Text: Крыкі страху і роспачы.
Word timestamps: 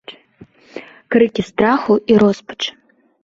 Крыкі 1.15 1.41
страху 1.51 1.93
і 2.13 2.17
роспачы. 2.23 2.71